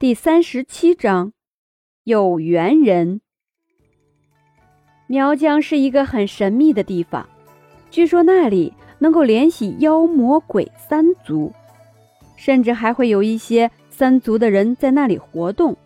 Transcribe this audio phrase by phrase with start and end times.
[0.00, 1.32] 第三十七章，
[2.04, 3.20] 有缘人。
[5.08, 7.28] 苗疆是一个很神秘的地方，
[7.90, 11.52] 据说那里能够联系妖魔鬼三族，
[12.36, 15.76] 甚至还会有一些三族的人在那里活动。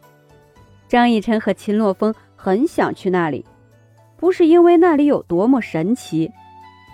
[0.87, 3.43] 张逸晨和秦洛风很想去那里，
[4.19, 6.31] 不是因为那里有多么神奇，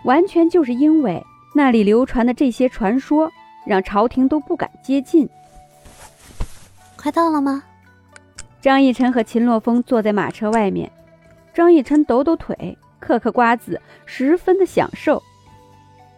[0.04, 1.20] 完全就是因为
[1.52, 3.28] 那里流传的这些传说，
[3.66, 5.28] 让朝廷都不敢接近。
[7.00, 7.62] 快到了吗？
[8.60, 10.91] 张逸晨和秦洛风坐在马车外面，
[11.54, 15.23] 张逸晨抖抖腿，嗑嗑瓜子，十分的享受。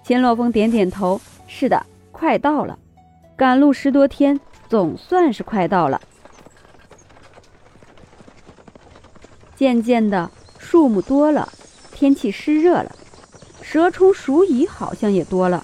[0.02, 2.78] 秦洛风点点头：“是的，快到了。
[3.36, 6.00] 赶路十多天，总算是快到了。”
[9.54, 11.46] 渐渐的，树木多了，
[11.92, 12.96] 天气湿热了，
[13.60, 15.62] 蛇虫鼠蚁好像也多了。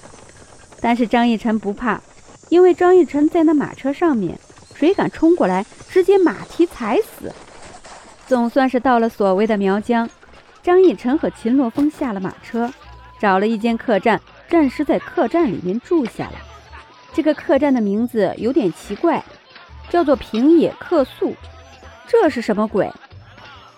[0.83, 2.02] 但是张逸晨不怕，
[2.50, 4.38] 因为张逸晨在那马车上面。
[4.78, 7.32] 谁敢冲过来，直接马蹄踩死！
[8.27, 10.08] 总算是到了所谓的苗疆。
[10.62, 12.70] 张逸晨和秦洛风下了马车，
[13.18, 16.34] 找了一间客栈，暂时在客栈里面住下了。
[17.14, 19.24] 这个客栈的名字有点奇怪，
[19.88, 21.34] 叫做平野客宿。
[22.06, 22.92] 这是什么鬼？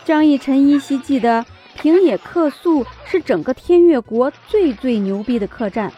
[0.05, 1.45] 张逸晨依稀记得，
[1.77, 5.93] 平野客宿是整个天越国最最牛逼的客栈，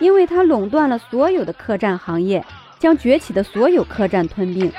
[0.00, 2.44] 因为它垄断了所有的客栈行业。
[2.78, 4.72] 将崛起的所有客栈吞并，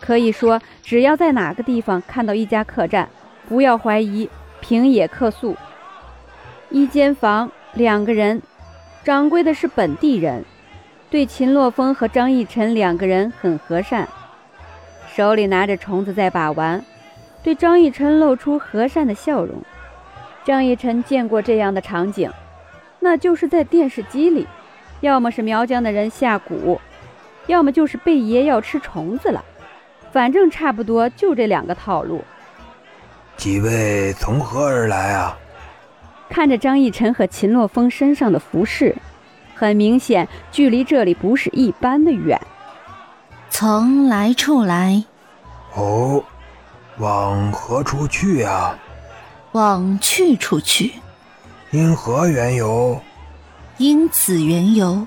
[0.00, 3.08] 可以说，只要在哪个地方看到一家客栈，
[3.48, 4.28] 不要怀疑，
[4.60, 5.56] 平野客宿。
[6.70, 8.42] 一间房，两个人，
[9.04, 10.44] 掌柜的是本地人，
[11.08, 14.08] 对秦洛风和张逸晨两个人很和善，
[15.14, 16.84] 手里拿着虫子在把玩，
[17.42, 19.56] 对张逸晨露出和善的笑容。
[20.44, 22.30] 张逸晨见过这样的场景，
[22.98, 24.46] 那就是在电视机里，
[25.00, 26.78] 要么是苗疆的人下蛊。
[27.50, 29.44] 要么就是贝爷要吃虫子了，
[30.12, 32.24] 反正差不多就这两个套路。
[33.36, 35.36] 几位从何而来啊？
[36.28, 38.94] 看着张逸晨和秦洛风身上的服饰，
[39.54, 42.40] 很明显距离这里不是一般的远。
[43.50, 45.04] 从来处来。
[45.74, 46.22] 哦，
[46.98, 48.78] 往何处去啊？
[49.52, 50.92] 往去处去。
[51.72, 53.00] 因何缘由？
[53.78, 55.04] 因此缘由。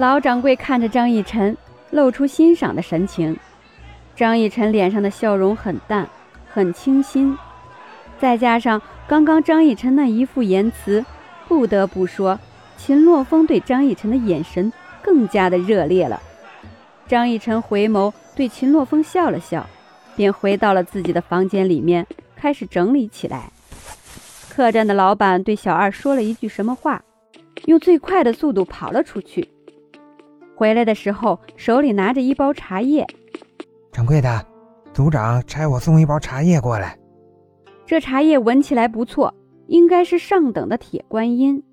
[0.00, 1.54] 老掌柜看着张逸晨，
[1.90, 3.36] 露出欣赏的神情。
[4.16, 6.08] 张逸晨脸上的笑容很淡，
[6.48, 7.36] 很清新，
[8.18, 11.04] 再加上刚刚张逸晨那一副言辞，
[11.46, 12.40] 不得不说，
[12.78, 14.72] 秦洛风对张逸晨的眼神
[15.02, 16.18] 更加的热烈了。
[17.06, 19.68] 张逸晨回眸对秦洛风笑了笑，
[20.16, 23.50] 便回到了自己的房间里面，开始整理起来。
[24.48, 27.02] 客栈的老板对小二说了一句什么话，
[27.66, 29.46] 用最快的速度跑了出去。
[30.60, 33.06] 回来的时候，手里拿着一包茶叶。
[33.90, 34.44] 掌柜的，
[34.92, 36.98] 族长差我送一包茶叶过来。
[37.86, 39.32] 这茶叶闻起来不错，
[39.68, 41.64] 应该是上等的铁观音。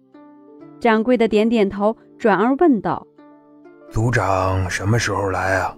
[0.80, 3.06] 掌柜的点点头，转而问道
[3.92, 5.76] ：“族长什么时候来啊？”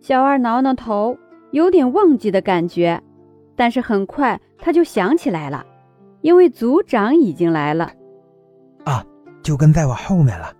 [0.00, 1.14] 小二挠挠头，
[1.50, 2.98] 有点忘记的感觉，
[3.54, 5.62] 但是很快他就想起来了，
[6.22, 7.92] 因为族长已经来了。
[8.84, 9.04] 啊，
[9.42, 10.50] 就跟在我后面了。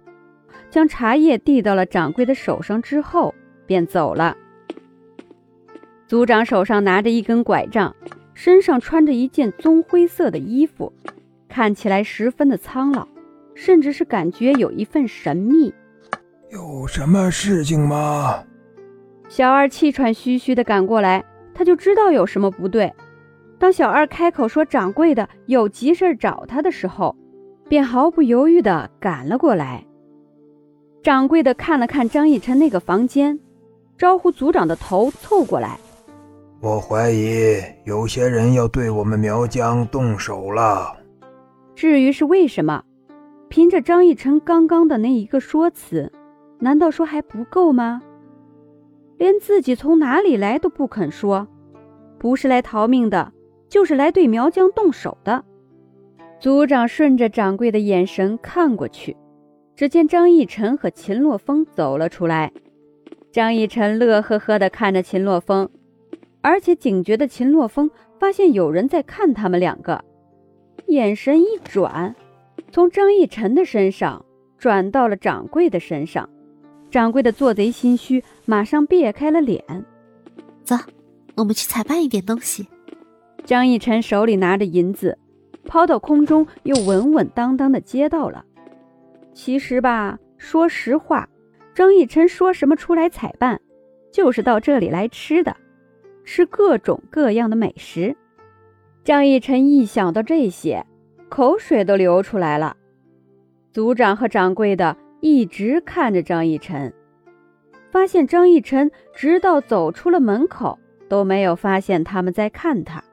[0.76, 4.36] 将茶叶递到了掌柜的手上之后，便走了。
[6.06, 7.96] 族长手上拿着一根拐杖，
[8.34, 10.92] 身上穿着一件棕灰色的衣服，
[11.48, 13.08] 看起来十分的苍老，
[13.54, 15.72] 甚至是感觉有一份神秘。
[16.50, 18.44] 有什么事情吗？
[19.30, 22.92] 小二气喘吁吁地赶过来，他就知道有什么不对。
[23.58, 27.16] 当小二开口说掌柜的有急事找他的时候，
[27.66, 29.82] 便毫不犹豫地赶了过来。
[31.06, 33.38] 掌柜的看了看张逸晨那个房间，
[33.96, 35.78] 招呼族长的头凑过来。
[36.60, 40.96] 我怀疑有些人要对我们苗疆动手了。
[41.76, 42.82] 至于是为什么，
[43.48, 46.10] 凭着张逸晨刚刚的那一个说辞，
[46.58, 48.02] 难道说还不够吗？
[49.16, 51.46] 连自己从哪里来都不肯说，
[52.18, 53.32] 不是来逃命的，
[53.68, 55.44] 就是来对苗疆动手的。
[56.40, 59.16] 族长顺着掌柜的眼神看过去。
[59.76, 62.50] 只见张逸晨和秦洛风走了出来，
[63.30, 65.68] 张逸晨乐呵呵地看着秦洛风，
[66.40, 70.02] 而且警觉的秦洛风发现有人在看他们两个，
[70.86, 72.16] 眼神一转，
[72.72, 74.24] 从张逸晨的身上
[74.56, 76.26] 转到了掌柜的身上，
[76.90, 79.62] 掌柜的做贼心虚，马上别开了脸。
[80.64, 80.74] 走，
[81.34, 82.66] 我们去采办一点东西。
[83.44, 85.18] 张逸晨手里拿着银子，
[85.66, 88.42] 抛到空中，又稳稳当当的接到了。
[89.36, 91.28] 其实吧，说实话，
[91.74, 93.60] 张逸晨说什么出来采办，
[94.10, 95.54] 就是到这里来吃的，
[96.24, 98.16] 吃各种各样的美食。
[99.04, 100.86] 张逸晨一想到这些，
[101.28, 102.78] 口水都流出来了。
[103.72, 106.94] 组长和掌柜的一直看着张逸晨，
[107.90, 110.78] 发现张逸晨直到走出了门口
[111.10, 113.04] 都没有发现他们在看他。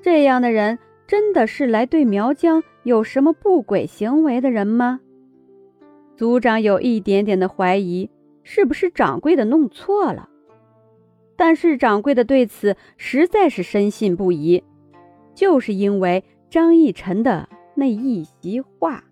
[0.00, 5.00] 这样的人真的是来对苗疆有什么不轨行为的人吗？
[6.18, 8.10] 组长有一点点的怀疑，
[8.42, 10.28] 是不是掌柜的弄错了？
[11.36, 14.64] 但是掌柜的对此实在是深信不疑，
[15.32, 19.04] 就是因为张义晨的那一席话。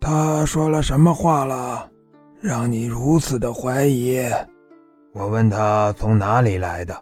[0.00, 1.90] 他说了什么话了，
[2.40, 4.20] 让你如此的怀疑？
[5.12, 6.96] 我问他从哪里来的，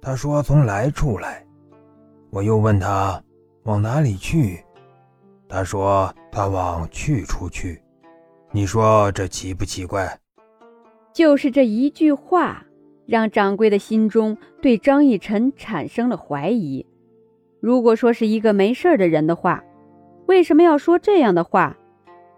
[0.00, 1.46] 他说从来处来。
[2.30, 3.22] 我又问他
[3.64, 4.64] 往哪里去，
[5.46, 7.78] 他说他往去处去。
[8.52, 10.18] 你说这奇不奇怪？
[11.12, 12.66] 就是这一句话，
[13.06, 16.84] 让掌柜的心中对张义晨产生了怀疑。
[17.60, 19.62] 如果说是一个没事儿的人的话，
[20.26, 21.76] 为什么要说这样的话？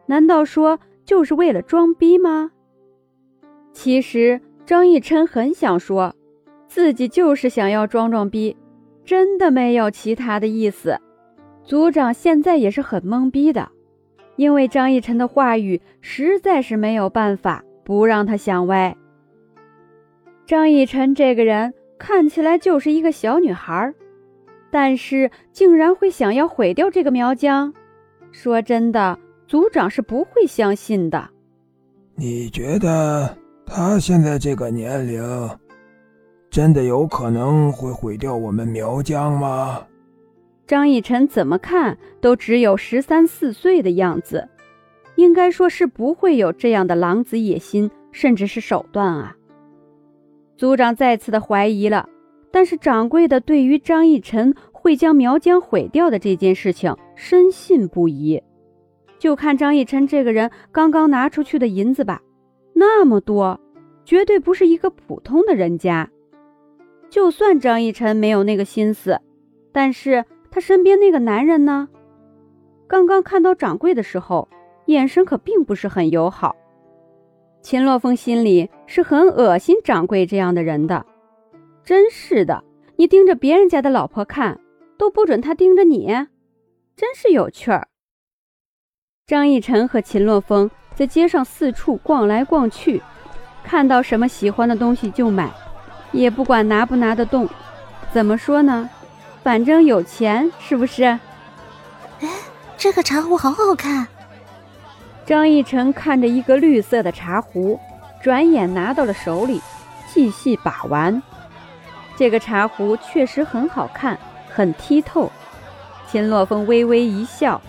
[0.05, 2.51] 难道说就是为了装逼吗？
[3.73, 6.15] 其实张义琛很想说，
[6.69, 8.55] 自己就是想要装装逼，
[9.03, 11.01] 真的没有其他的意思。
[11.65, 13.71] 组长现在也是很懵逼的。
[14.43, 18.97] 因为张逸晨的话语实在是没有办法不让他想歪。
[20.45, 23.95] 张逸晨这个人看起来就是一个小女孩，
[24.69, 27.73] 但是竟然会想要毁掉这个苗疆，
[28.33, 29.17] 说真的，
[29.47, 31.31] 族长是不会相信的。
[32.17, 35.23] 你觉得他现在这个年龄，
[36.51, 39.87] 真的有可能会毁掉我们苗疆吗？
[40.73, 44.49] 张逸晨怎么看都只有十三四岁的样子，
[45.17, 49.37] 应该说是不会有这样的狼子野心，甚至是手段啊。
[50.57, 52.09] 组长再次的怀疑了，
[52.51, 58.43] 但是掌柜的对于张逸晨会将苗疆毁掉的这件事情深信不疑。
[59.19, 62.23] 就看张逸晨这个人刚刚拿出去的银子吧，
[62.73, 63.61] 那么多，
[64.07, 66.09] 绝对不是一个普通的人家。
[67.11, 69.21] 就算张逸晨没有那个心思，
[69.71, 70.25] 但是。
[70.53, 71.89] 他身边那个男人呢？
[72.87, 74.47] 刚刚看到掌柜的时候，
[74.85, 76.55] 眼神可并不是很友好。
[77.63, 81.07] 秦洛风心里是很恶心掌柜这样的人的。
[81.83, 82.63] 真是的，
[82.97, 84.61] 你盯着别人家的老婆看，
[84.99, 86.09] 都不准他盯着你，
[86.95, 87.89] 真是有趣儿。
[89.27, 93.01] 张逸晨和秦洛风在街上四处逛来逛去，
[93.65, 95.51] 看到什么喜欢的东西就买，
[96.13, 97.49] 也不管拿不拿得动。
[98.13, 98.91] 怎么说呢？
[99.43, 101.03] 反正有钱，是不是？
[101.03, 102.29] 哎，
[102.79, 104.07] 这个茶壶好好看。
[105.27, 107.79] 张逸晨看着一个绿色的茶壶，
[108.23, 109.61] 转眼拿到了手里，
[110.07, 111.21] 细细把玩。
[112.17, 114.19] 这个茶壶确实很好看，
[114.49, 115.31] 很剔透。
[116.11, 117.61] 秦洛风微微一笑，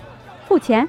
[0.47, 0.87] 付钱。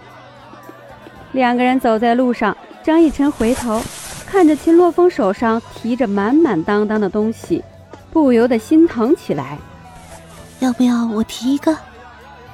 [1.33, 3.81] 两个人走在路上，张逸晨回头
[4.27, 7.65] 看着秦洛风手上提着满满当当的东西，
[8.13, 9.59] 不由得心疼起来。
[10.65, 11.77] 要不要我提一个？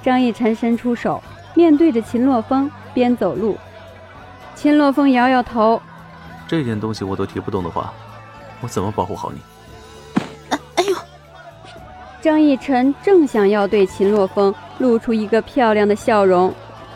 [0.02, 1.22] 张逸晨伸出手，
[1.54, 3.56] 面对着秦洛风边走路。
[4.56, 5.80] 秦洛风摇摇头
[6.48, 7.92] ：“这点东西我都提不动的话，
[8.60, 9.38] 我怎么保护好你？”
[10.50, 10.96] 哎哎呦！
[12.20, 16.52] 张逸晨正想要对秦洛风露出一个漂亮的笑容，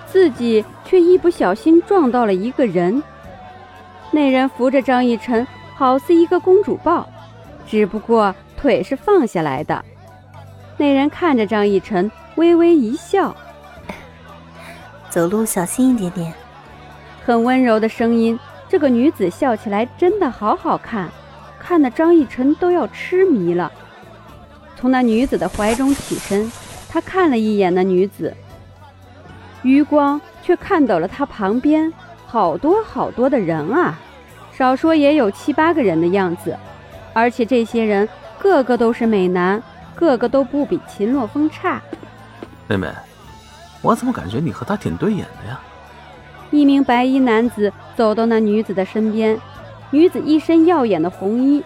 [0.08, 3.00] 自己却一不小心撞到了一个人。
[4.10, 5.46] 那人扶着张逸晨，
[5.76, 7.08] 好似一个公主抱，
[7.68, 9.84] 只不过腿是放下来的。
[10.76, 13.34] 那人看着张逸晨，微微一笑：
[15.08, 16.34] “走路小心一点点。”
[17.24, 18.38] 很温柔的声音，
[18.68, 21.08] 这个女子笑起来真的好好看，
[21.58, 23.70] 看得张逸晨都要痴迷了。
[24.76, 26.50] 从那女子的怀中起身，
[26.88, 28.34] 他看了一眼那女子，
[29.62, 31.90] 余光却看到了她旁边
[32.26, 33.98] 好多好多的人啊，
[34.52, 36.54] 少说也有七八个人的样子，
[37.14, 38.06] 而且这些人
[38.38, 39.62] 个个都是美男。
[39.94, 41.80] 个个都不比秦洛风差，
[42.68, 42.88] 妹妹，
[43.82, 45.60] 我怎么感觉你和他挺对眼的呀？
[46.50, 49.38] 一名白衣男子走到那女子的身边，
[49.90, 51.62] 女子一身耀眼的红衣，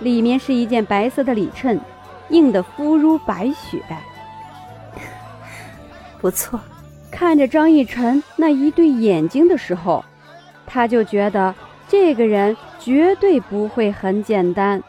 [0.00, 1.80] 里面是一件白色的里衬，
[2.28, 3.82] 硬得肤如白雪。
[6.20, 6.60] 不错，
[7.10, 10.04] 看着张逸晨那一对眼睛的时候，
[10.66, 11.54] 他就觉得
[11.88, 14.82] 这个人绝对不会很简单。